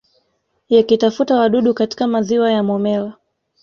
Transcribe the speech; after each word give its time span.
Yakitafuta 0.69 1.35
wadudu 1.35 1.73
katika 1.73 2.07
maziwa 2.07 2.51
ya 2.51 2.63
Momella 2.63 3.13